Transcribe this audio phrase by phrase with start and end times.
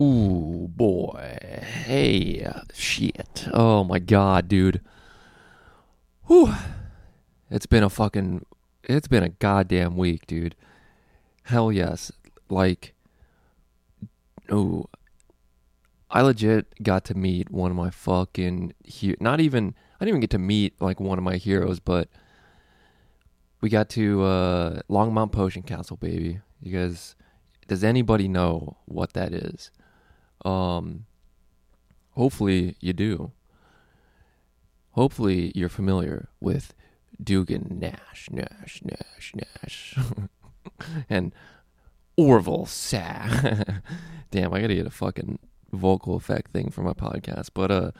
[0.00, 1.38] Ooh, boy.
[1.84, 3.48] Hey, shit.
[3.52, 4.80] Oh my god, dude.
[6.26, 6.54] Whew.
[7.50, 8.44] It's been a fucking.
[8.84, 10.54] It's been a goddamn week, dude.
[11.44, 12.12] Hell yes.
[12.48, 12.94] Like.
[14.52, 14.88] Ooh.
[16.10, 18.74] I legit got to meet one of my fucking.
[18.84, 19.74] He- not even.
[20.00, 22.08] I didn't even get to meet, like, one of my heroes, but.
[23.60, 26.38] We got to uh, Longmont Potion Castle, baby.
[26.60, 27.16] You guys.
[27.66, 29.72] Does anybody know what that is?
[30.44, 31.06] Um,
[32.12, 33.32] hopefully you do.
[34.92, 36.74] Hopefully you're familiar with
[37.22, 39.98] Dugan Nash, Nash, Nash, Nash,
[41.10, 41.32] and
[42.16, 43.28] Orville Sa.
[44.30, 45.38] Damn, I gotta get a fucking
[45.72, 47.50] vocal effect thing for my podcast.
[47.54, 47.90] But uh,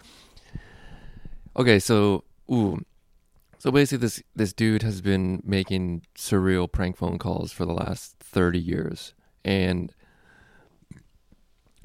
[1.57, 2.85] okay, so ooh,
[3.59, 8.17] so basically this this dude has been making surreal prank phone calls for the last
[8.19, 9.95] thirty years, and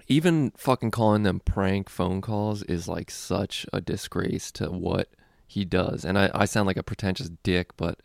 [0.08, 5.10] even fucking calling them prank phone calls is like such a disgrace to what
[5.48, 6.04] he does.
[6.04, 8.00] And I, I sound like a pretentious dick, but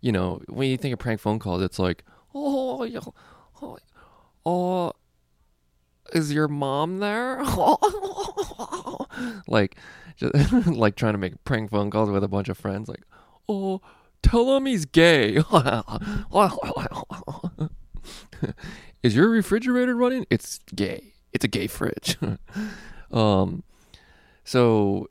[0.00, 3.12] you know, when you think of prank phone calls, it's like, oh,
[3.62, 3.78] oh,
[4.44, 4.92] oh,
[6.12, 7.42] is your mom there?
[9.46, 9.76] like,
[10.16, 13.02] just, like trying to make prank phone calls with a bunch of friends, like,
[13.48, 13.80] oh,
[14.22, 15.36] tell him he's gay.
[19.02, 20.26] is your refrigerator running?
[20.30, 22.16] It's gay it's a gay fridge.
[23.12, 23.62] um,
[24.44, 25.08] so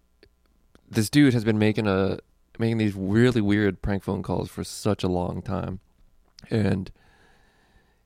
[0.90, 2.20] this dude has been making a
[2.60, 5.80] making these really weird prank phone calls for such a long time,
[6.50, 6.92] and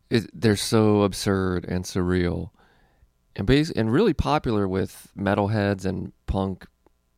[0.09, 2.51] it, they're so absurd and surreal,
[3.35, 6.67] and base and really popular with metalheads and punk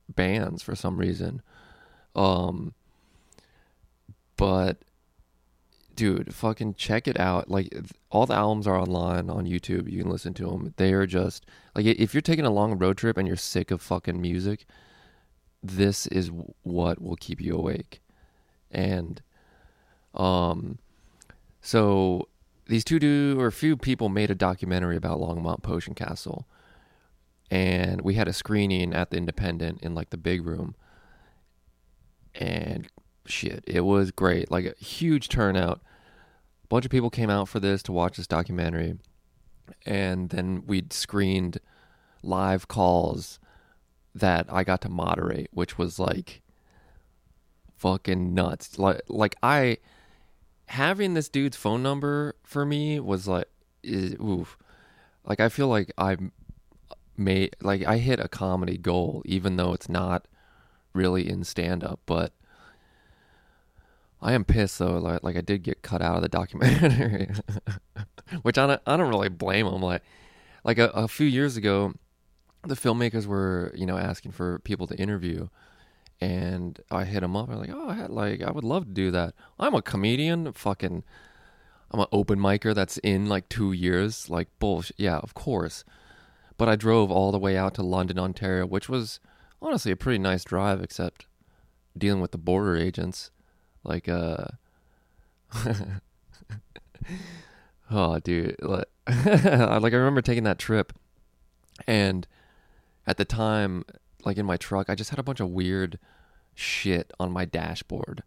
[0.10, 1.42] bands for some reason.
[2.16, 2.74] Um,
[4.38, 4.78] but
[5.98, 7.50] dude, fucking check it out.
[7.50, 7.76] Like
[8.10, 9.92] all the albums are online on YouTube.
[9.92, 10.74] You can listen to them.
[10.78, 11.46] They are just
[11.76, 14.66] like if you're taking a long road trip and you're sick of fucking music,
[15.62, 16.32] this is
[16.62, 18.02] what will keep you awake.
[18.72, 19.22] And
[20.14, 20.78] um
[21.60, 22.30] so
[22.68, 26.48] these two do or a few people made a documentary about Longmont Potion Castle.
[27.50, 30.76] And we had a screening at the Independent in like the big room.
[32.36, 32.88] And
[33.30, 34.52] shit, it was great.
[34.52, 35.82] Like a huge turnout.
[36.64, 38.96] A bunch of people came out for this to watch this documentary.
[39.86, 41.60] And then we'd screened
[42.24, 43.40] live calls
[44.16, 46.42] that I got to moderate, which was like
[47.78, 48.80] fucking nuts.
[48.80, 49.78] Like like I
[50.68, 53.48] having this dude's phone number for me was like
[53.84, 54.58] is, oof.
[55.26, 59.74] Like I feel like I uh, made like I hit a comedy goal even though
[59.74, 60.28] it's not
[60.94, 62.34] really in stand up, but
[64.22, 64.98] I am pissed though.
[64.98, 67.30] Like, like I did get cut out of the documentary,
[68.42, 69.82] which I don't, I don't really blame them.
[69.82, 70.02] Like,
[70.64, 71.94] like a, a few years ago,
[72.64, 75.50] the filmmakers were you know asking for people to interview,
[76.20, 77.50] and I hit them up.
[77.50, 79.36] I'm like, oh, I had like I would love to do that.
[79.60, 80.52] I'm a comedian.
[80.52, 81.04] Fucking,
[81.92, 84.30] I'm an open micer that's in like two years.
[84.30, 85.00] Like bullshit.
[85.00, 85.84] Yeah, of course.
[86.58, 89.20] But I drove all the way out to London, Ontario, which was
[89.62, 91.28] honestly a pretty nice drive, except
[91.96, 93.30] dealing with the border agents
[93.88, 94.46] like uh
[97.90, 100.94] oh dude like, i remember taking that trip
[101.88, 102.28] and
[103.06, 103.86] at the time
[104.26, 105.98] like in my truck i just had a bunch of weird
[106.58, 108.24] shit on my dashboard.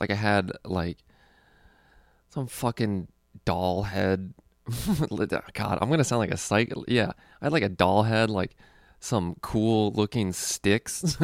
[0.00, 0.98] Like i had like
[2.30, 3.08] some fucking
[3.44, 4.32] doll head.
[5.10, 7.12] God i'm gonna sound like a psych yeah
[7.42, 8.56] i had like a doll head like
[8.98, 11.18] some cool looking sticks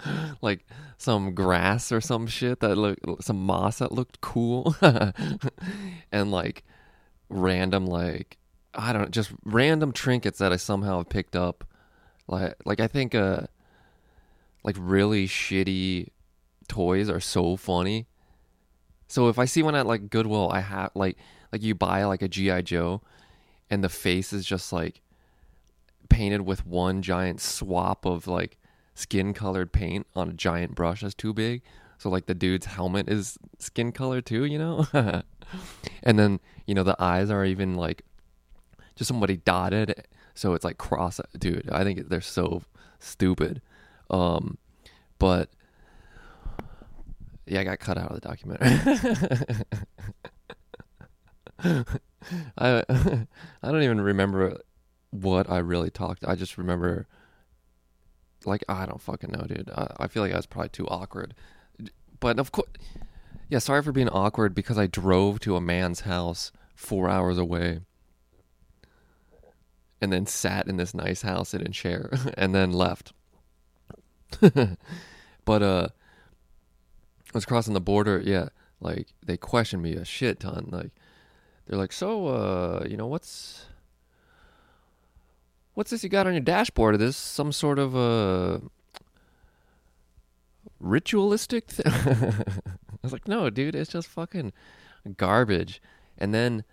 [0.42, 0.66] like
[0.98, 4.76] some grass or some shit that looked some moss that looked cool.
[6.12, 6.64] And like
[7.28, 8.38] random like
[8.74, 11.64] I don't know, just random trinkets that I somehow picked up.
[12.28, 13.42] Like like I think uh
[14.64, 16.08] like really shitty
[16.68, 18.06] toys are so funny.
[19.08, 21.16] So if I see one at like Goodwill, I have like
[21.52, 23.02] like you buy like a GI Joe
[23.70, 25.00] and the face is just like
[26.08, 28.58] painted with one giant swap of like
[28.96, 31.62] skin colored paint on a giant brush that's too big.
[31.98, 34.86] So like the dude's helmet is skin color too, you know?
[36.02, 38.02] and then, you know, the eyes are even like
[38.96, 40.06] just somebody dotted.
[40.34, 42.62] So it's like cross dude, I think they're so
[42.98, 43.60] stupid.
[44.10, 44.56] Um
[45.18, 45.50] but
[47.46, 48.80] yeah, I got cut out of the documentary.
[52.58, 52.82] I
[53.62, 54.58] I don't even remember
[55.10, 56.24] what I really talked.
[56.26, 57.06] I just remember
[58.46, 59.70] like I don't fucking know, dude.
[59.74, 61.34] I, I feel like I was probably too awkward.
[62.20, 62.68] But of course,
[63.48, 63.58] yeah.
[63.58, 67.80] Sorry for being awkward because I drove to a man's house four hours away
[70.00, 73.12] and then sat in this nice house in a chair and then left.
[75.44, 78.48] but uh I was crossing the border, yeah,
[78.80, 80.68] like they questioned me a shit ton.
[80.70, 80.90] Like
[81.66, 83.66] they're like, "So, uh, you know, what's
[85.76, 86.94] what's this you got on your dashboard?
[86.94, 88.62] Is this some sort of a
[90.80, 94.52] ritualistic thing?" I was like, "No, dude, it's just fucking
[95.16, 95.80] garbage."
[96.18, 96.64] And then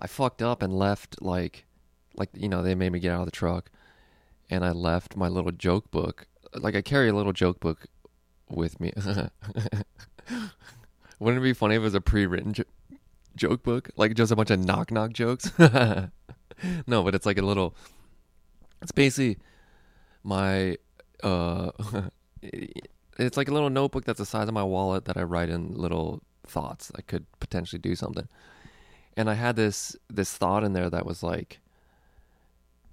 [0.00, 1.66] I fucked up and left like
[2.16, 3.70] like you know, they made me get out of the truck
[4.50, 6.26] and I left my little joke book.
[6.54, 7.86] Like I carry a little joke book
[8.48, 8.92] with me.
[11.18, 12.64] Wouldn't it be funny if it was a pre-written jo-
[13.36, 15.52] joke book, like just a bunch of knock knock jokes?
[15.58, 17.74] no, but it's like a little.
[18.82, 19.38] It's basically
[20.22, 20.76] my.
[21.22, 21.70] uh
[23.18, 25.74] It's like a little notebook that's the size of my wallet that I write in
[25.74, 28.26] little thoughts I could potentially do something.
[29.16, 31.60] And I had this this thought in there that was like,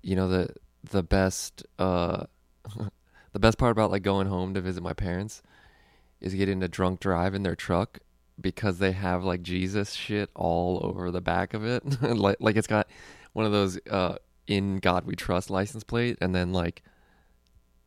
[0.02, 0.50] you know the
[0.84, 2.26] the best uh
[3.34, 5.42] the best part about like going home to visit my parents
[6.22, 8.00] is getting a drunk drive in their truck
[8.40, 12.02] because they have like Jesus shit all over the back of it.
[12.02, 12.88] like like it's got
[13.34, 14.18] one of those uh
[14.50, 16.84] in God we trust license plate and then like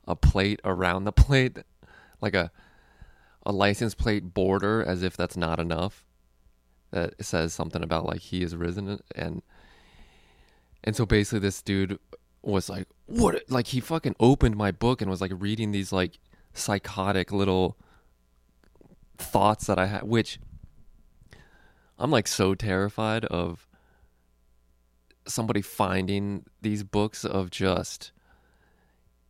[0.07, 1.59] a plate around the plate
[2.21, 2.51] like a
[3.45, 6.05] a license plate border as if that's not enough
[6.93, 9.43] that says something about like he is risen and
[10.85, 11.99] and so basically this dude
[12.43, 13.43] was like what?
[13.49, 16.19] Like he fucking opened my book and was like reading these like
[16.55, 17.77] psychotic little
[19.19, 20.39] thoughts that I had, which
[21.99, 23.67] I'm like so terrified of
[25.27, 28.13] somebody finding these books of just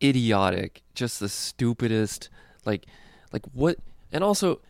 [0.02, 2.28] idiotic, just the stupidest,
[2.64, 2.86] like,
[3.32, 3.78] like what,
[4.10, 4.60] and also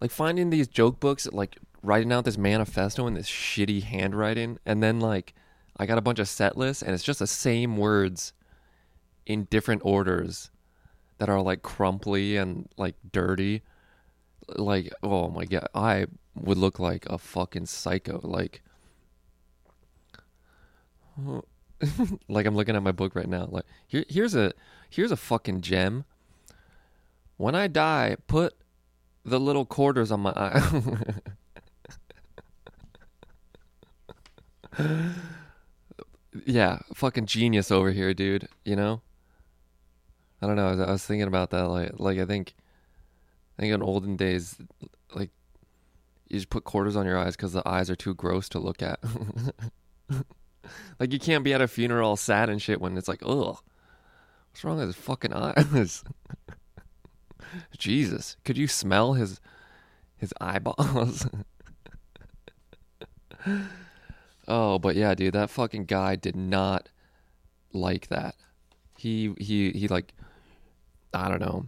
[0.00, 4.82] like finding these joke books, like writing out this manifesto in this shitty handwriting, and
[4.82, 5.34] then like
[5.76, 8.32] I got a bunch of set lists, and it's just the same words
[9.26, 10.50] in different orders
[11.18, 13.62] that are like crumply and like dirty.
[14.56, 16.04] Like oh my god i
[16.34, 18.60] would look like a fucking psycho like
[22.28, 24.52] like i'm looking at my book right now like here, here's a
[24.90, 26.04] here's a fucking gem.
[27.36, 28.54] When i die put
[29.24, 30.62] the little quarters on my eye.
[36.46, 39.02] Yeah fucking genius over here dude you know?
[40.40, 42.54] I don't know I was, I was thinking about that like like i think
[43.58, 44.56] I think in olden days,
[45.14, 45.30] like
[46.28, 48.82] you just put quarters on your eyes because the eyes are too gross to look
[48.82, 48.98] at.
[51.00, 53.58] like you can't be at a funeral sad and shit when it's like, ugh,
[54.50, 56.04] what's wrong with his fucking eyes?
[57.76, 59.40] Jesus, could you smell his
[60.16, 61.26] his eyeballs?
[64.48, 66.88] oh, but yeah, dude, that fucking guy did not
[67.72, 68.34] like that.
[68.96, 70.14] He he he like
[71.12, 71.66] I don't know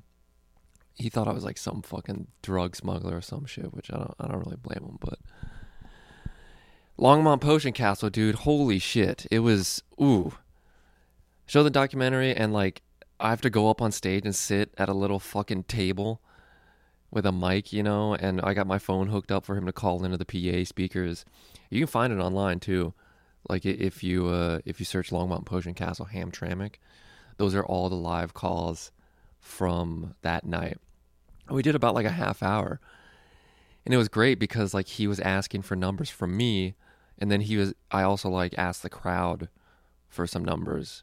[0.94, 4.14] he thought I was like some fucking drug smuggler or some shit, which I don't
[4.18, 5.18] I don't really blame him, but
[6.98, 9.26] Longmont Potion Castle, dude, holy shit.
[9.30, 10.34] It was ooh.
[11.46, 12.82] Show the documentary and like
[13.18, 16.20] I have to go up on stage and sit at a little fucking table
[17.10, 19.72] with a mic, you know, and I got my phone hooked up for him to
[19.72, 21.24] call into the PA speakers.
[21.68, 22.94] You can find it online too.
[23.48, 26.76] Like if you uh if you search Longmont Potion Castle Hamtramck,
[27.38, 28.92] those are all the live calls
[29.40, 30.78] from that night.
[31.50, 32.80] We did about like a half hour.
[33.84, 36.74] And it was great because like he was asking for numbers from me
[37.18, 39.48] and then he was I also like asked the crowd
[40.08, 41.02] for some numbers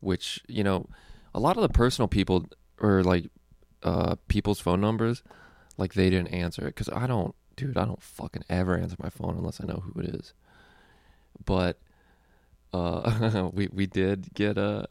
[0.00, 0.88] which, you know,
[1.34, 2.46] a lot of the personal people
[2.80, 3.30] or like
[3.82, 5.22] uh people's phone numbers
[5.76, 9.10] like they didn't answer it cuz I don't dude, I don't fucking ever answer my
[9.10, 10.32] phone unless I know who it is.
[11.44, 11.78] But
[12.72, 14.88] uh we we did get a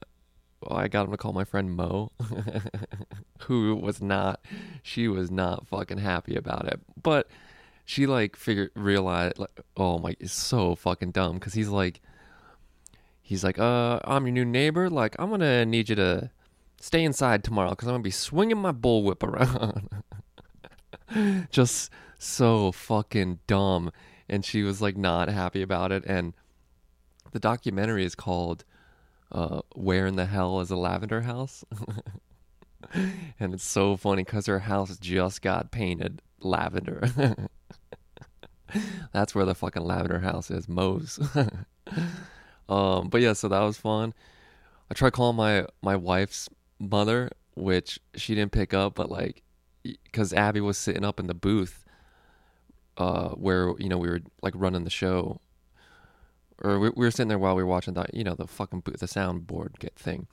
[0.61, 2.11] well, I got him to call my friend Mo,
[3.41, 4.41] who was not,
[4.83, 6.79] she was not fucking happy about it.
[7.01, 7.27] But
[7.85, 12.01] she like figured, realized, like, oh my, it's so fucking dumb because he's like,
[13.21, 14.89] he's like, uh, I'm your new neighbor.
[14.89, 16.29] Like, I'm gonna need you to
[16.79, 19.89] stay inside tomorrow because I'm gonna be swinging my bullwhip around.
[21.51, 23.91] Just so fucking dumb.
[24.29, 26.03] And she was like not happy about it.
[26.05, 26.33] And
[27.31, 28.63] the documentary is called
[29.31, 31.63] uh, where in the hell is a lavender house?
[33.39, 37.01] and it's so funny because her house just got painted lavender.
[39.13, 41.19] That's where the fucking lavender house is, Moe's.
[42.69, 44.13] um, but yeah, so that was fun.
[44.89, 49.43] I tried calling my my wife's mother, which she didn't pick up, but like,
[49.83, 51.85] because Abby was sitting up in the booth,
[52.97, 55.39] uh, where you know we were like running the show,
[56.61, 58.83] or we, we were sitting there while we were watching the you know the fucking
[58.85, 60.27] the soundboard get thing,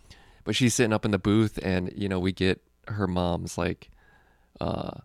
[0.44, 3.90] but she's sitting up in the booth, and you know we get her mom's like,
[4.60, 4.98] uh,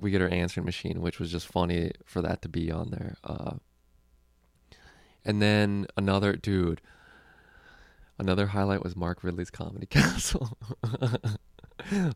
[0.00, 3.16] we get her answering machine, which was just funny for that to be on there.
[3.24, 3.54] Uh,
[5.24, 6.80] and then another dude,
[8.18, 10.56] another highlight was Mark Ridley's Comedy Castle.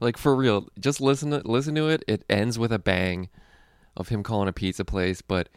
[0.01, 2.05] like for real, just listen to listen to it.
[2.09, 3.29] It ends with a bang
[3.97, 5.49] of him calling a pizza place, but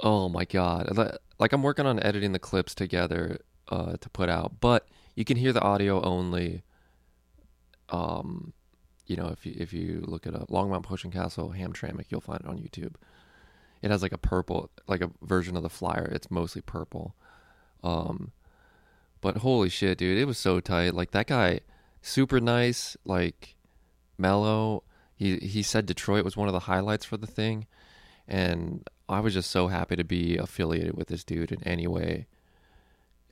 [0.00, 4.60] oh my god, like I'm working on editing the clips together uh, to put out,
[4.60, 6.62] but you can hear the audio only.
[7.88, 8.52] Um,
[9.06, 12.40] you know, if you if you look at a Longmont Potion Castle Hamtramck, you'll find
[12.40, 12.94] it on YouTube.
[13.82, 16.08] It has like a purple, like a version of the flyer.
[16.12, 17.14] It's mostly purple.
[17.82, 18.32] Um,
[19.20, 20.94] but holy shit, dude, it was so tight.
[20.94, 21.60] Like that guy,
[22.02, 23.56] super nice, like
[24.16, 24.84] mellow.
[25.16, 27.66] He he said Detroit was one of the highlights for the thing,
[28.30, 32.26] and I was just so happy to be affiliated with this dude in any way.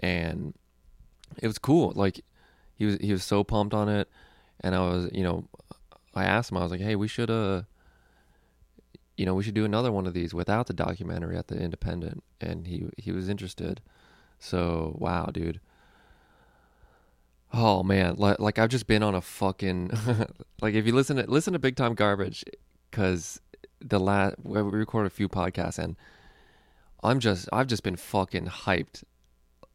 [0.01, 0.55] And
[1.41, 1.93] it was cool.
[1.95, 2.21] Like
[2.75, 4.09] he was he was so pumped on it,
[4.61, 5.45] and I was you know
[6.15, 7.63] I asked him I was like, hey, we should uh
[9.17, 12.23] you know, we should do another one of these without the documentary at the Independent,
[12.41, 13.81] and he he was interested.
[14.39, 15.61] So wow, dude.
[17.53, 19.91] Oh man, like, like I've just been on a fucking
[20.63, 22.45] like if you listen to listen to Big Time Garbage,
[22.91, 23.41] because
[23.81, 25.97] the last we recorded a few podcasts and
[27.03, 29.05] I'm just I've just been fucking hyped.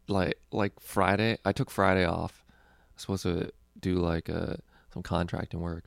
[0.08, 2.44] Like like Friday, I took Friday off.
[2.50, 4.56] I was supposed to do like uh
[4.94, 5.86] some contracting work.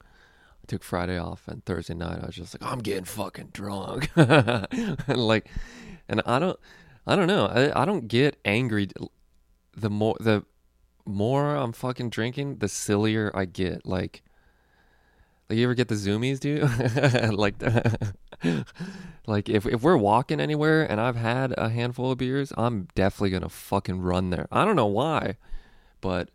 [0.00, 4.10] I took Friday off, and Thursday night I was just like, I'm getting fucking drunk,
[4.16, 5.48] and like,
[6.08, 6.58] and I don't,
[7.06, 8.88] I don't know, I, I don't get angry.
[9.76, 10.44] The more the
[11.04, 13.84] more I'm fucking drinking, the sillier I get.
[13.84, 14.22] Like,
[15.48, 16.62] like you ever get the zoomies, dude?
[17.38, 17.56] like,
[19.26, 23.30] like if if we're walking anywhere and I've had a handful of beers, I'm definitely
[23.30, 24.48] gonna fucking run there.
[24.50, 25.36] I don't know why,
[26.00, 26.30] but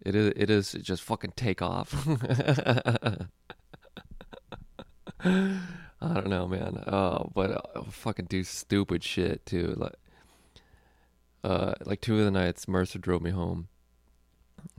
[0.00, 2.06] it is it is just fucking take off.
[5.24, 6.82] I don't know, man.
[6.86, 9.74] Oh, but uh, fucking do stupid shit too.
[9.76, 9.94] Like,
[11.42, 13.68] uh, like two of the nights, Mercer drove me home.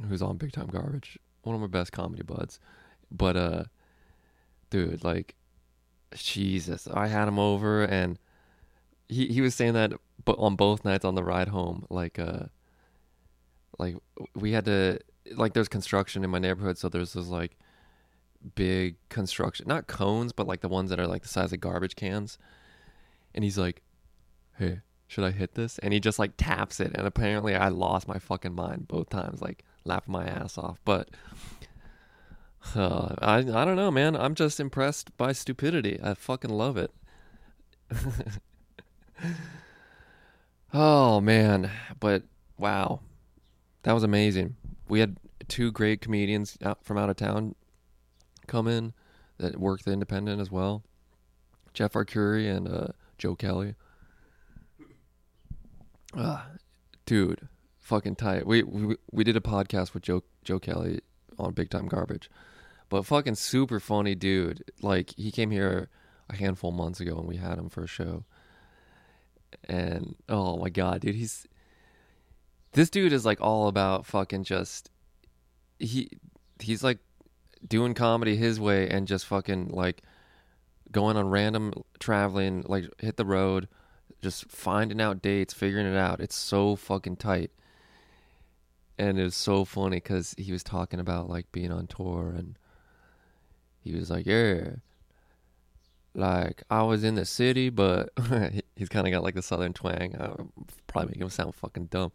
[0.08, 1.18] Who's on Big Time Garbage?
[1.44, 2.60] One of my best comedy buds.
[3.12, 3.64] But uh,
[4.70, 5.36] dude, like,
[6.16, 8.18] Jesus, I had him over, and
[9.10, 9.94] he he was saying that,
[10.26, 12.46] but on both nights on the ride home, like uh,
[13.80, 13.96] like
[14.36, 15.00] we had to
[15.36, 17.58] like there's construction in my neighborhood, so there's this like
[18.56, 21.96] big construction, not cones, but like the ones that are like the size of garbage
[21.96, 22.38] cans.
[23.34, 23.82] And he's like,
[24.58, 28.08] "Hey, should I hit this?" And he just like taps it, and apparently I lost
[28.08, 30.80] my fucking mind both times, like laughing my ass off.
[30.86, 31.10] But
[32.76, 34.16] uh, I I don't know, man.
[34.16, 36.00] I'm just impressed by stupidity.
[36.02, 36.92] I fucking love it.
[40.74, 42.24] oh man, but
[42.58, 43.00] wow,
[43.84, 44.56] that was amazing
[44.88, 47.56] we had two great comedians out from out of town
[48.48, 48.94] come in
[49.38, 50.84] that work the independent as well.
[51.74, 52.88] Jeff Arcuri and uh,
[53.18, 53.76] Joe Kelly.
[56.16, 56.42] Uh,
[57.06, 57.48] dude,
[57.80, 58.48] fucking tight.
[58.48, 61.02] We, we we did a podcast with Joe Joe Kelly
[61.40, 62.30] on Big Time Garbage,
[62.90, 64.64] but fucking super funny dude.
[64.82, 65.90] Like he came here
[66.30, 68.26] a handful months ago and we had him for a show.
[69.64, 71.48] And oh my god, dude, he's
[72.74, 74.90] this dude is like all about fucking just
[75.80, 76.10] he
[76.60, 77.00] he's like
[77.68, 80.04] doing comedy his way and just fucking like
[80.92, 83.68] going on random traveling like hit the road
[84.22, 87.52] just finding out dates figuring it out it's so fucking tight
[88.98, 92.58] and it was so funny because he was talking about like being on tour and
[93.80, 94.76] he was like yeah
[96.18, 98.10] like I was in the city, but
[98.76, 100.16] he's kind of got like the southern twang.
[100.20, 100.34] I
[100.88, 102.12] probably make him sound fucking dumb.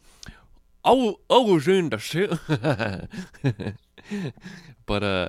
[0.84, 2.32] I, I was in the shit.
[4.86, 5.28] but uh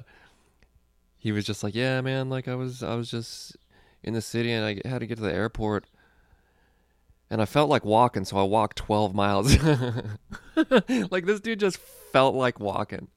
[1.17, 3.55] he was just like, "Yeah, man, like I was I was just
[4.01, 5.85] in the city and I had to get to the airport
[7.33, 9.57] and I felt like walking, so I walked 12 miles."
[11.09, 13.07] like this dude just felt like walking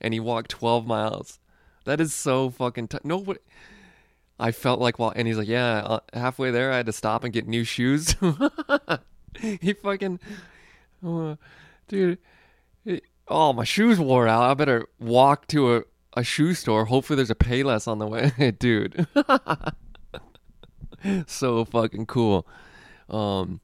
[0.00, 1.40] and he walked 12 miles.
[1.84, 3.40] That is so fucking t- nobody
[4.38, 7.24] I felt like while and he's like, "Yeah, uh, halfway there I had to stop
[7.24, 8.14] and get new shoes."
[9.40, 10.20] he fucking
[11.04, 11.34] uh,
[11.88, 12.18] dude.
[12.84, 14.50] It, oh, my shoes wore out.
[14.50, 15.82] I better walk to a,
[16.16, 16.84] a shoe store.
[16.84, 19.06] Hopefully, there's a Payless on the way, dude.
[21.26, 22.46] so fucking cool.
[23.08, 23.60] Um,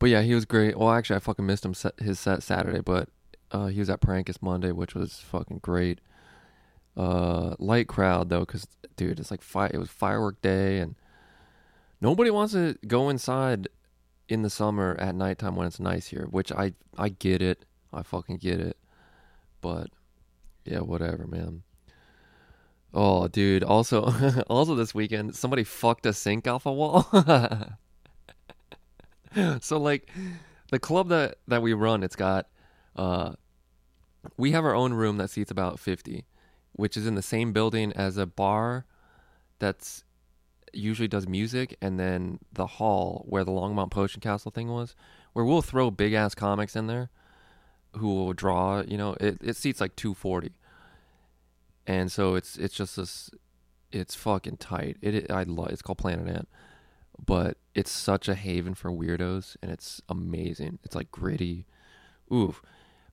[0.00, 0.76] but yeah, he was great.
[0.76, 3.08] Well, actually, I fucking missed him set, his set Saturday, but
[3.52, 6.00] uh, he was at Prankus Monday, which was fucking great.
[6.96, 8.66] Uh, light crowd though, cause
[8.96, 10.96] dude, it's like fi- it was firework day and
[12.00, 13.68] nobody wants to go inside
[14.28, 17.64] in the summer at nighttime when it's nice here, which I I get it.
[17.92, 18.76] I fucking get it.
[19.60, 19.88] But
[20.64, 21.62] yeah, whatever, man.
[22.92, 23.62] Oh, dude.
[23.62, 24.12] Also,
[24.48, 27.06] also this weekend, somebody fucked a sink off a wall.
[29.60, 30.08] so like,
[30.70, 32.48] the club that that we run, it's got,
[32.96, 33.32] uh,
[34.36, 36.26] we have our own room that seats about fifty,
[36.72, 38.86] which is in the same building as a bar,
[39.58, 40.04] that's
[40.72, 44.94] usually does music, and then the hall where the Longmont Potion Castle thing was,
[45.32, 47.10] where we'll throw big ass comics in there,
[47.96, 48.82] who will draw.
[48.82, 50.52] You know, it it seats like two forty
[51.86, 53.30] and so it's it's just this
[53.90, 56.48] it's fucking tight it, it i love it's called planet ant
[57.24, 60.78] but it's such a haven for weirdos and it's amazing.
[60.84, 61.66] It's like gritty.
[62.32, 62.62] Oof.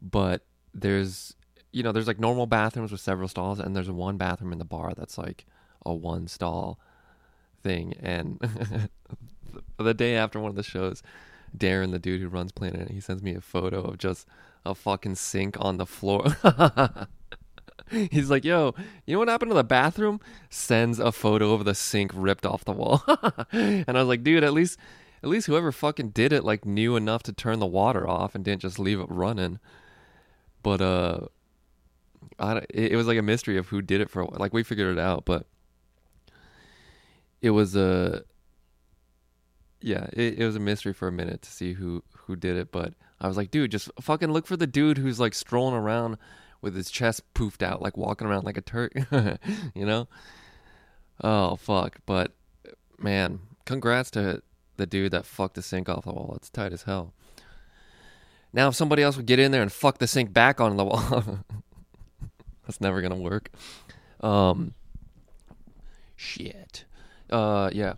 [0.01, 1.35] But there's
[1.71, 4.65] you know there's like normal bathrooms with several stalls and there's one bathroom in the
[4.65, 5.45] bar that's like
[5.85, 6.79] a one stall
[7.63, 7.93] thing.
[7.99, 8.39] And
[9.77, 11.03] the day after one of the shows
[11.57, 14.27] darren the dude who runs planet he sends me a photo of just
[14.65, 16.25] a fucking sink on the floor
[18.11, 18.73] He's like, yo,
[19.05, 20.19] you know what happened to the bathroom?
[20.49, 23.03] Sends a photo of the sink ripped off the wall.
[23.51, 24.77] and I was like, dude, at least
[25.23, 28.45] at least whoever fucking did it like knew enough to turn the water off and
[28.45, 29.59] didn't just leave it running.
[30.63, 31.19] But uh
[32.39, 34.63] I it, it was like a mystery of who did it for a like we
[34.63, 35.47] figured it out, but
[37.41, 38.23] it was a
[39.81, 42.71] yeah, it, it was a mystery for a minute to see who who did it,
[42.71, 46.17] but I was like, dude, just fucking look for the dude who's like strolling around
[46.61, 48.93] with his chest poofed out, like walking around like a Turk,
[49.75, 50.07] you know?
[51.23, 51.97] Oh, fuck.
[52.05, 52.33] But,
[52.99, 54.41] man, congrats to
[54.77, 56.33] the dude that fucked the sink off the wall.
[56.35, 57.13] It's tight as hell.
[58.53, 60.85] Now, if somebody else would get in there and fuck the sink back on the
[60.85, 61.39] wall,
[62.65, 63.51] that's never going to work.
[64.21, 64.73] Um,
[66.15, 66.85] shit.
[67.29, 67.93] Uh, yeah.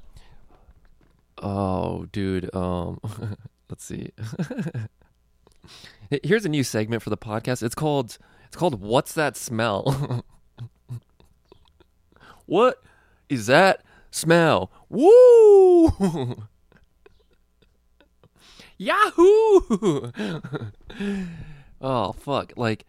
[1.38, 2.54] Oh, dude.
[2.54, 3.00] Um,
[3.70, 4.12] let's see.
[6.24, 7.62] Here's a new segment for the podcast.
[7.62, 8.18] It's called
[8.48, 10.24] it's called What's That Smell?
[12.48, 12.82] what
[13.30, 14.72] is that smell?
[14.90, 15.88] Woo!
[18.80, 20.12] Yahoo!
[21.82, 22.54] oh fuck.
[22.56, 22.88] Like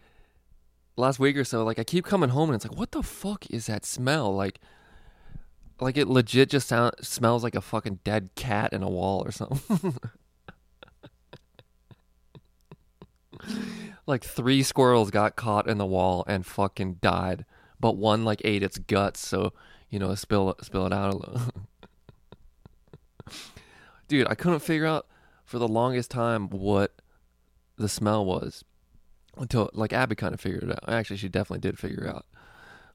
[0.97, 3.45] last week or so, like I keep coming home and it's like, what the fuck
[3.51, 4.33] is that smell?
[4.33, 4.59] Like
[5.79, 9.31] like it legit just sound, smells like a fucking dead cat in a wall or
[9.31, 9.95] something.
[14.05, 17.45] Like three squirrels got caught in the wall and fucking died,
[17.79, 19.53] but one like ate its guts, so
[19.89, 21.41] you know spill spill it out a little.
[24.07, 25.07] Dude, I couldn't figure out
[25.45, 26.93] for the longest time what
[27.77, 28.63] the smell was
[29.37, 30.87] until like Abby kind of figured it out.
[30.87, 32.25] Actually, she definitely did figure it out.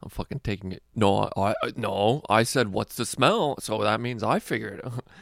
[0.02, 0.82] I'm fucking taking it.
[0.94, 4.84] No, I, I no, I said what's the smell, so that means I figured it.
[4.84, 5.04] Out.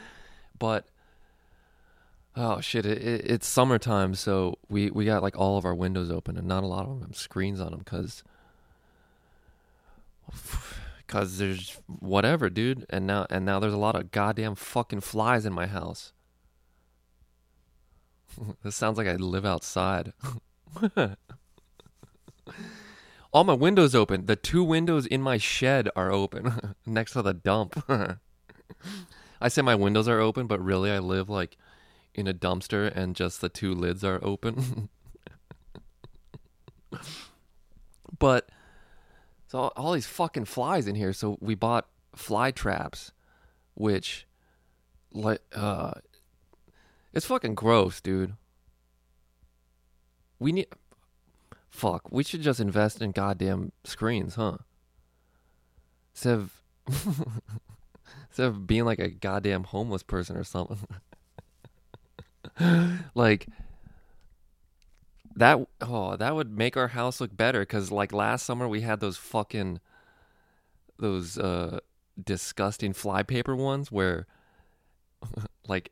[0.57, 0.87] But
[2.37, 2.85] Oh shit!
[2.85, 6.47] It, it, it's summertime, so we we got like all of our windows open, and
[6.47, 8.23] not a lot of them have screens on them, cause,
[11.07, 12.85] cause there's whatever, dude.
[12.89, 16.11] And now and now there's a lot of goddamn fucking flies in my house.
[18.63, 20.11] this sounds like I live outside.
[23.31, 24.25] all my windows open.
[24.25, 27.81] The two windows in my shed are open, next to the dump.
[29.39, 31.55] I say my windows are open, but really I live like
[32.17, 34.89] in a dumpster and just the two lids are open.
[38.19, 38.49] but
[39.47, 41.13] so all, all these fucking flies in here.
[41.13, 43.11] So we bought fly traps,
[43.73, 44.27] which
[45.11, 45.93] like uh,
[47.13, 48.33] it's fucking gross, dude.
[50.39, 50.67] We need
[51.69, 52.11] fuck.
[52.11, 54.57] We should just invest in goddamn screens, huh?
[56.13, 56.61] Instead of
[58.29, 60.79] instead of being like a goddamn homeless person or something.
[63.15, 63.47] like
[65.35, 68.99] that oh that would make our house look better because like last summer we had
[68.99, 69.79] those fucking
[70.97, 71.79] those uh
[72.23, 74.25] disgusting flypaper ones where
[75.67, 75.91] like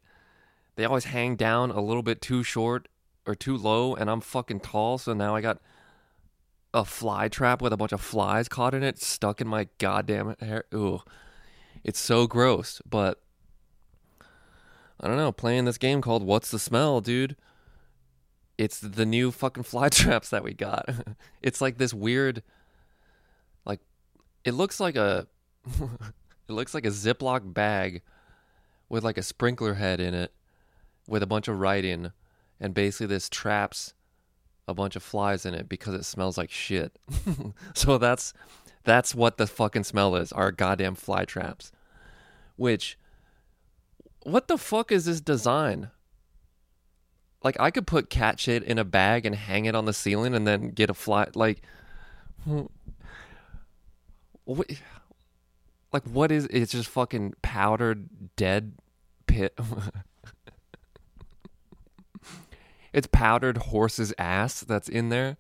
[0.76, 2.88] they always hang down a little bit too short
[3.28, 5.60] or too low and i'm fucking tall so now i got
[6.74, 10.36] a fly trap with a bunch of flies caught in it stuck in my goddamn
[10.40, 10.64] hair.
[10.74, 11.02] Ooh
[11.84, 13.22] it's so gross but
[15.04, 17.36] I don't know, playing this game called What's the Smell, dude.
[18.58, 20.90] It's the new fucking fly traps that we got.
[21.42, 22.42] it's like this weird
[23.66, 23.82] like
[24.46, 25.28] it looks like a
[25.68, 28.02] it looks like a Ziploc bag
[28.88, 30.32] with like a sprinkler head in it
[31.06, 32.14] with a bunch of writing
[32.62, 33.94] and basically this traps
[34.70, 36.98] a bunch of flies in it because it smells like shit.
[37.74, 38.34] so that's
[38.86, 41.74] that's what the fucking smell is, our goddamn fly traps.
[42.56, 42.98] Which
[44.24, 45.92] what the fuck is this design?
[47.44, 50.34] Like I could put cat shit in a bag and hang it on the ceiling
[50.34, 51.62] and then get a fly like
[54.46, 54.70] what,
[55.92, 58.74] like what is it's just fucking powdered dead
[59.28, 59.58] pit
[62.94, 65.36] it's powdered horse's ass that's in there?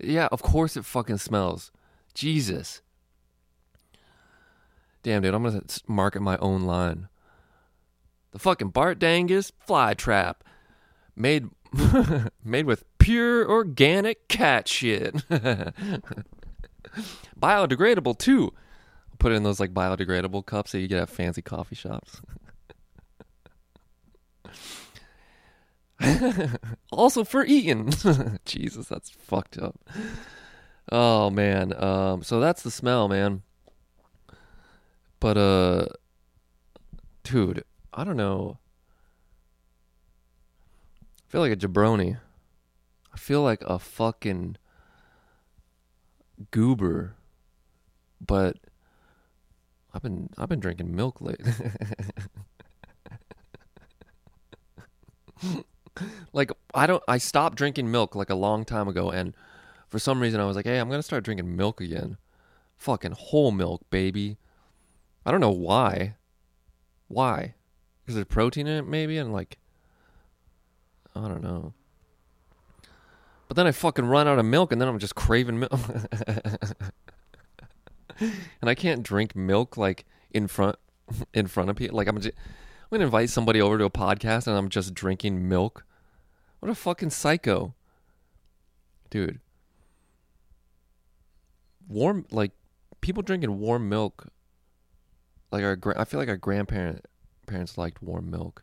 [0.00, 1.70] Yeah of course it fucking smells.
[2.12, 2.82] Jesus.
[5.04, 7.08] Damn dude i'm gonna market my own line
[8.34, 10.44] the fucking bart dangus fly trap
[11.16, 11.48] made
[12.44, 15.14] made with pure organic cat shit
[17.40, 18.52] biodegradable too
[19.24, 22.20] put it in those like biodegradable cups that you get at fancy coffee shops.
[26.92, 27.90] also for eating.
[28.44, 29.80] Jesus, that's fucked up.
[30.92, 31.72] Oh man.
[31.82, 33.40] Um so that's the smell, man.
[35.20, 35.86] But uh
[37.22, 37.64] dude,
[37.96, 38.58] I don't know.
[41.00, 42.18] I feel like a jabroni.
[43.12, 44.56] I feel like a fucking
[46.50, 47.14] goober.
[48.20, 48.56] But
[49.92, 51.52] I've been I've been drinking milk lately.
[56.32, 59.34] like I don't I stopped drinking milk like a long time ago and
[59.88, 62.16] for some reason I was like, "Hey, I'm going to start drinking milk again."
[62.76, 64.36] Fucking whole milk, baby.
[65.24, 66.16] I don't know why.
[67.06, 67.54] Why?
[68.04, 69.58] Because there's protein in it maybe and like
[71.16, 71.72] I don't know.
[73.48, 75.72] But then I fucking run out of milk and then I'm just craving milk.
[78.20, 80.76] and I can't drink milk like in front
[81.34, 81.96] in front of people.
[81.96, 85.48] Like I'm, just, I'm gonna invite somebody over to a podcast and I'm just drinking
[85.48, 85.84] milk.
[86.60, 87.74] What a fucking psycho,
[89.10, 89.40] dude.
[91.86, 92.52] Warm like
[93.00, 94.28] people drinking warm milk.
[95.52, 97.04] Like our, I feel like our grandparent
[97.46, 98.62] parents liked warm milk.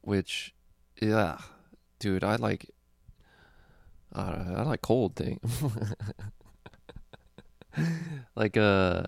[0.00, 0.54] Which,
[1.00, 1.38] yeah,
[1.98, 2.70] dude, I like.
[4.12, 5.40] I like cold thing.
[8.36, 9.04] like uh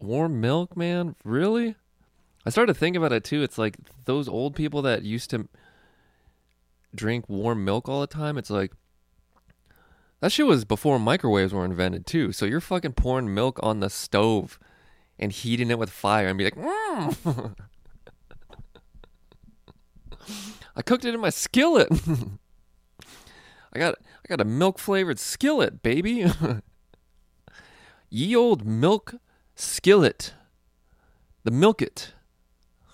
[0.00, 1.16] warm milk, man?
[1.24, 1.74] Really?
[2.44, 3.42] I started to think about it too.
[3.42, 5.48] It's like those old people that used to
[6.94, 8.38] drink warm milk all the time.
[8.38, 8.72] It's like
[10.20, 12.32] that shit was before microwaves were invented too.
[12.32, 14.58] So you're fucking pouring milk on the stove
[15.18, 17.54] and heating it with fire and be like, mm.
[20.76, 21.88] I cooked it in my skillet.
[23.72, 26.30] I got I got a milk flavored skillet, baby.
[28.10, 29.14] Ye old milk
[29.54, 30.34] skillet.
[31.44, 32.12] The milk it.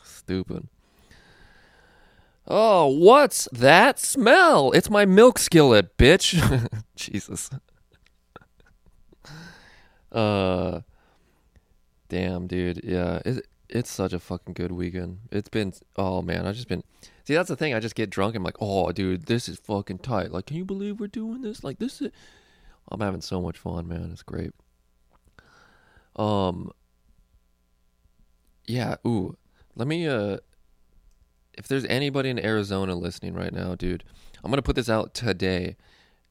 [0.04, 0.68] Stupid.
[2.46, 4.72] Oh, what's that smell?
[4.72, 6.68] It's my milk skillet, bitch.
[6.96, 7.50] Jesus.
[10.10, 10.80] uh
[12.12, 12.82] damn, dude.
[12.84, 15.20] Yeah, it, it's such a fucking good weekend.
[15.30, 16.84] It's been oh man, I've just been
[17.24, 17.72] See, that's the thing.
[17.72, 20.30] I just get drunk I'm like, "Oh, dude, this is fucking tight.
[20.30, 21.64] Like, can you believe we're doing this?
[21.64, 22.12] Like this is
[22.90, 24.10] I'm having so much fun, man.
[24.12, 24.52] It's great.
[26.14, 26.70] Um
[28.66, 29.38] Yeah, ooh.
[29.74, 30.36] Let me uh
[31.54, 34.04] if there's anybody in Arizona listening right now, dude,
[34.44, 35.76] I'm to put this out today.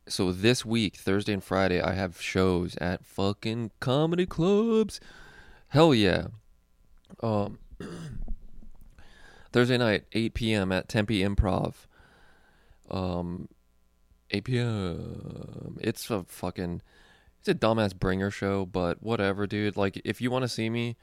[0.07, 4.99] So this week, Thursday and Friday, I have shows at fucking comedy clubs.
[5.71, 6.27] Hell yeah.
[7.23, 7.59] Um
[9.51, 10.71] Thursday night, 8 p.m.
[10.71, 11.73] at Tempe Improv.
[12.89, 13.47] Um
[14.31, 15.77] 8 p.m.
[15.81, 16.81] It's a fucking
[17.39, 19.75] it's a dumbass bringer show, but whatever, dude.
[19.75, 20.95] Like, if you want to see me,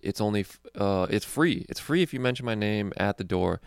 [0.00, 0.46] it's only
[0.76, 1.66] uh, it's free.
[1.68, 3.60] It's free if you mention my name at the door.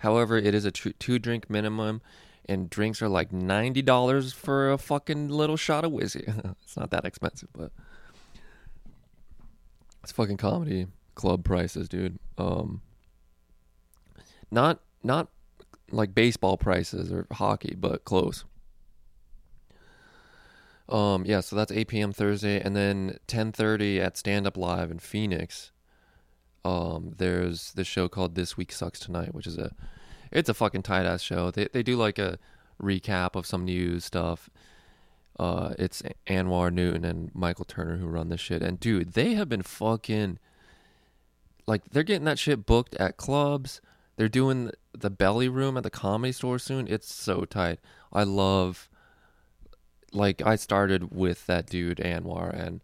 [0.00, 2.00] However, it is a two drink minimum,
[2.46, 6.24] and drinks are like ninety dollars for a fucking little shot of whiskey.
[6.62, 7.72] it's not that expensive, but
[10.04, 12.18] it's fucking comedy club prices, dude.
[12.36, 12.82] Um,
[14.50, 15.28] not not
[15.90, 18.44] like baseball prices or hockey, but close.
[20.90, 22.12] Um, yeah, so that's 8 p.m.
[22.12, 25.72] Thursday, and then 10:30 at Stand Up Live in Phoenix.
[26.66, 29.72] Um, there's this show called This Week Sucks Tonight, which is a,
[30.30, 31.50] it's a fucking tight ass show.
[31.50, 32.38] They they do like a
[32.82, 34.50] recap of some news stuff.
[35.38, 39.48] Uh, it's Anwar Newton and Michael Turner who run this shit, and dude, they have
[39.48, 40.38] been fucking,
[41.66, 43.80] like, they're getting that shit booked at clubs.
[44.16, 46.86] They're doing the belly room at the comedy store soon.
[46.86, 47.80] It's so tight.
[48.12, 48.88] I love
[50.14, 52.80] like I started with that dude Anwar, and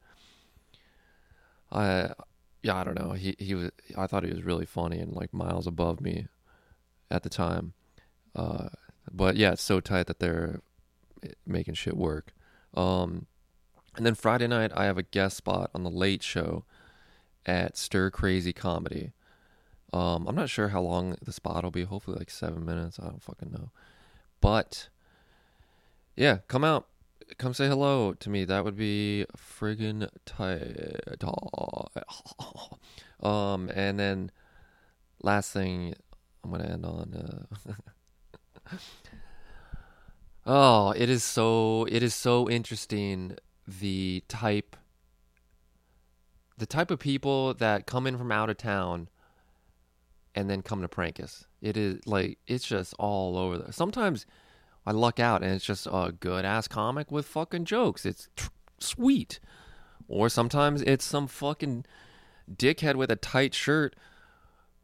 [1.70, 2.10] I,
[2.62, 3.12] yeah, I don't know.
[3.12, 3.70] He he was.
[3.96, 6.26] I thought he was really funny and like miles above me
[7.10, 7.72] at the time.
[8.34, 8.68] Uh,
[9.10, 10.60] but yeah, it's so tight that they're
[11.46, 12.32] making shit work.
[12.74, 13.26] Um,
[13.96, 16.64] and then Friday night, I have a guest spot on the Late Show
[17.44, 19.12] at Stir Crazy Comedy.
[19.92, 21.84] Um, I'm not sure how long the spot will be.
[21.84, 22.98] Hopefully, like seven minutes.
[23.00, 23.70] I don't fucking know.
[24.40, 24.88] But
[26.16, 26.86] yeah, come out,
[27.38, 28.44] come say hello to me.
[28.44, 31.00] That would be friggin' tight.
[33.22, 34.30] Um, and then
[35.22, 35.94] last thing
[36.42, 37.48] I'm gonna end on.
[37.68, 38.74] Uh,
[40.50, 43.36] oh, it is so it is so interesting
[43.68, 44.76] the type
[46.58, 49.08] the type of people that come in from out of town
[50.34, 51.44] and then come to Prankus.
[51.62, 53.58] It is like it's just all over.
[53.58, 54.26] The, sometimes
[54.84, 58.04] I luck out and it's just a good ass comic with fucking jokes.
[58.04, 58.48] It's tr-
[58.80, 59.38] sweet.
[60.08, 61.84] Or sometimes it's some fucking
[62.52, 63.94] dickhead with a tight shirt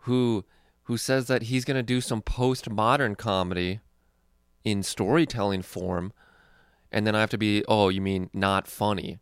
[0.00, 0.44] who
[0.84, 3.80] who says that he's going to do some postmodern comedy
[4.66, 6.12] in storytelling form
[6.90, 9.18] and then I have to be, "Oh, you mean not funny?"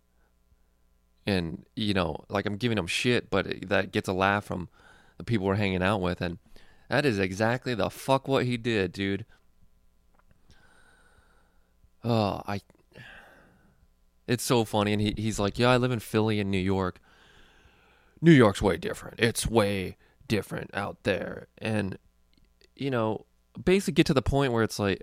[1.27, 4.69] And you know, like I'm giving them shit, but that gets a laugh from
[5.19, 6.39] the people we're hanging out with and
[6.89, 9.27] that is exactly the fuck what he did, dude.
[12.03, 12.61] Oh, I.
[14.27, 17.01] It's so funny, and he, he's like, "Yeah, I live in Philly and New York.
[18.23, 19.19] New York's way different.
[19.19, 21.99] It's way different out there." And
[22.77, 23.27] you know,
[23.63, 25.03] basically get to the point where it's like,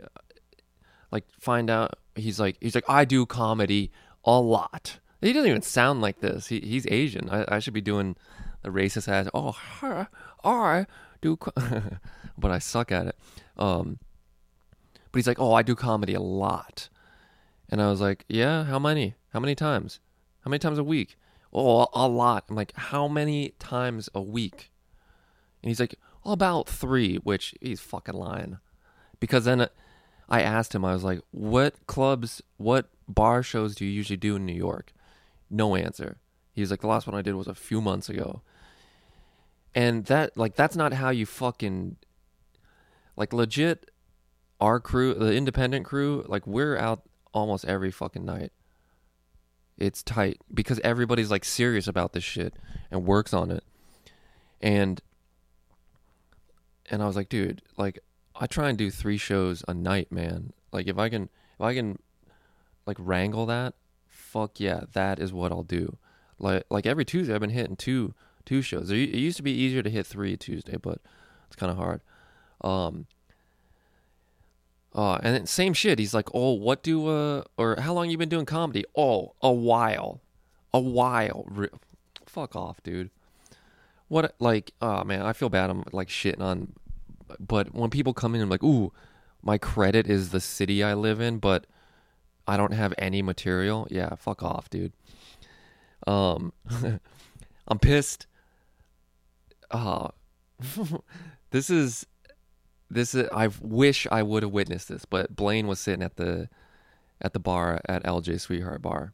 [1.11, 1.95] like find out.
[2.15, 3.91] He's like, he's like, I do comedy
[4.23, 4.99] a lot.
[5.21, 6.47] He doesn't even sound like this.
[6.47, 7.29] He he's Asian.
[7.29, 8.15] I, I should be doing
[8.63, 9.29] the racist ass.
[9.33, 9.55] Oh,
[10.43, 10.85] I
[11.21, 11.37] do,
[12.37, 13.15] but I suck at it.
[13.57, 13.99] Um,
[15.11, 16.89] but he's like, oh, I do comedy a lot.
[17.69, 19.15] And I was like, yeah, how many?
[19.33, 19.99] How many times?
[20.43, 21.17] How many times a week?
[21.53, 22.45] Oh, a lot.
[22.49, 24.71] I'm like, how many times a week?
[25.61, 25.95] And he's like,
[26.25, 28.59] oh, about three, which he's fucking lying.
[29.19, 29.67] Because then
[30.31, 34.37] I asked him, I was like, what clubs, what bar shows do you usually do
[34.37, 34.93] in New York?
[35.49, 36.17] No answer.
[36.53, 38.41] He's like, the last one I did was a few months ago.
[39.75, 41.97] And that, like, that's not how you fucking,
[43.15, 43.91] like, legit
[44.61, 47.01] our crew, the independent crew, like we're out
[47.33, 48.51] almost every fucking night.
[49.77, 52.53] It's tight because everybody's like serious about this shit
[52.91, 53.63] and works on it.
[54.61, 55.01] And
[56.91, 57.99] and I was like, dude, like
[58.35, 60.53] I try and do 3 shows a night, man.
[60.71, 61.99] Like if I can if I can
[62.85, 63.73] like wrangle that,
[64.07, 65.97] fuck yeah, that is what I'll do.
[66.39, 68.13] Like like every Tuesday I've been hitting two
[68.45, 68.89] two shows.
[68.89, 70.99] It used to be easier to hit 3 Tuesday, but
[71.47, 72.01] it's kind of hard.
[72.61, 73.05] Um
[74.93, 75.99] uh, and then same shit.
[75.99, 78.83] He's like, "Oh, what do uh, or how long you been doing comedy?
[78.93, 80.21] Oh, a while,
[80.73, 81.45] a while.
[81.47, 81.69] Re-
[82.25, 83.09] Fuck off, dude.
[84.09, 84.71] What like?
[84.81, 85.69] Oh man, I feel bad.
[85.69, 86.73] I'm like shitting on,
[87.39, 88.91] but when people come in, I'm like, ooh,
[89.41, 91.65] my credit is the city I live in, but
[92.47, 93.87] I don't have any material.
[93.89, 94.93] Yeah, fuck off, dude.
[96.07, 96.53] Um,
[97.67, 98.27] I'm pissed.
[99.69, 100.09] Uh,
[101.51, 102.05] this is
[102.89, 106.49] this is I wish I would have witnessed this, but Blaine was sitting at the
[107.21, 109.13] at the bar at LJ Sweetheart Bar,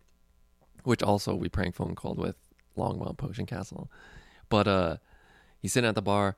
[0.83, 2.35] which also we prank phone called with
[2.75, 3.91] Longmont Potion Castle.
[4.49, 4.97] But uh
[5.59, 6.35] he's sitting at the bar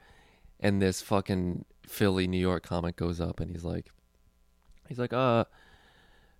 [0.59, 3.91] and this fucking Philly, New York comic goes up and he's like
[4.87, 5.45] he's like, uh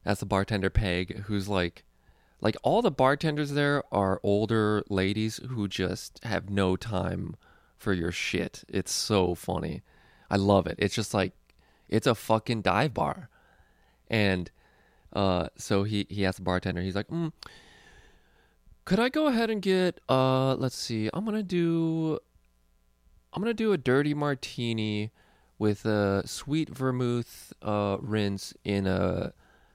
[0.04, 1.84] that's the bartender Peg, who's like
[2.42, 7.36] like all the bartenders there are older ladies who just have no time
[7.78, 8.64] for your shit.
[8.68, 9.82] It's so funny.
[10.30, 10.76] I love it.
[10.78, 11.34] It's just like
[11.88, 13.30] it's a fucking dive bar,
[14.10, 14.52] and
[15.14, 16.82] uh, so he he asked the bartender.
[16.82, 17.32] He's like, mm,
[18.86, 22.20] "Could I go ahead and get uh, let's see, I'm gonna do,
[23.34, 25.12] I'm gonna do a dirty martini
[25.58, 29.34] with a sweet vermouth uh rinse in a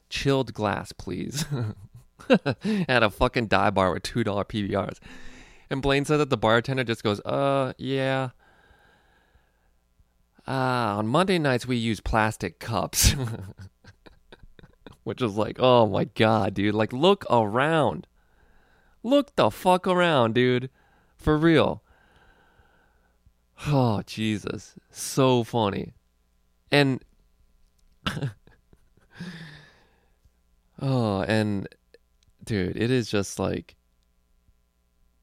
[0.09, 1.45] chilled glass, please."
[2.89, 4.99] At a fucking dive bar with two dollar PBRs.
[5.71, 8.31] And Blaine said that the bartender just goes, "Uh, yeah."
[10.47, 13.15] Ah, on Monday nights we use plastic cups.
[15.05, 16.75] Which is like, oh my god, dude.
[16.75, 18.07] Like, look around.
[19.03, 20.71] Look the fuck around, dude.
[21.17, 21.83] For real.
[23.67, 24.75] Oh, Jesus.
[24.91, 25.95] So funny.
[26.71, 27.03] And.
[30.81, 31.69] oh, and.
[32.45, 33.77] Dude, it is just like.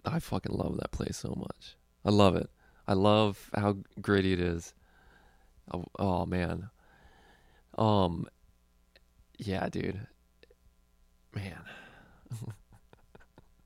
[0.03, 1.75] I fucking love that place so much.
[2.03, 2.49] I love it.
[2.87, 4.73] I love how gritty it is.
[5.73, 6.69] Oh, oh man.
[7.77, 8.27] Um
[9.37, 10.07] yeah, dude.
[11.33, 11.61] Man.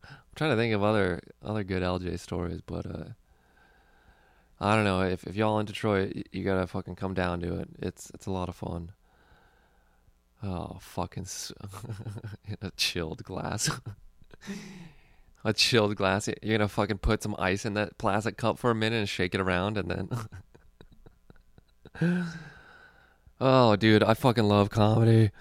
[0.03, 3.05] I'm trying to think of other other good LJ stories, but uh
[4.59, 5.01] I don't know.
[5.01, 7.69] If if y'all in Detroit, you gotta fucking come down to it.
[7.81, 8.91] It's it's a lot of fun.
[10.41, 11.27] Oh, fucking
[12.47, 13.69] in a chilled glass.
[15.43, 16.29] a chilled glass.
[16.41, 19.35] You're gonna fucking put some ice in that plastic cup for a minute and shake
[19.35, 19.91] it around, and
[22.01, 22.27] then.
[23.41, 25.31] oh, dude, I fucking love comedy.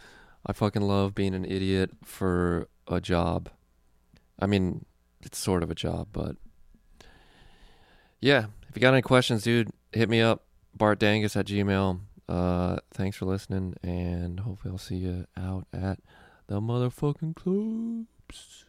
[0.46, 3.48] I fucking love being an idiot for a job.
[4.38, 4.84] I mean,
[5.22, 6.36] it's sort of a job, but
[8.20, 8.46] yeah.
[8.74, 10.42] If you got any questions, dude, hit me up.
[10.76, 12.00] BartDangus at Gmail.
[12.28, 16.00] Uh, thanks for listening, and hopefully I'll see you out at
[16.48, 18.63] the motherfucking clubs.